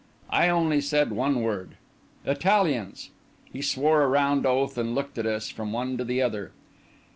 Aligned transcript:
I 0.31 0.49
only 0.49 0.81
said 0.81 1.11
one 1.11 1.43
word: 1.43 1.77
"Italians." 2.25 3.11
He 3.53 3.61
swore 3.61 4.01
a 4.01 4.07
round 4.07 4.47
oath, 4.47 4.75
and 4.75 4.95
looked 4.95 5.19
at 5.19 5.27
us, 5.27 5.49
from 5.49 5.71
one 5.71 5.95
to 5.97 6.03
the 6.03 6.23
other. 6.23 6.53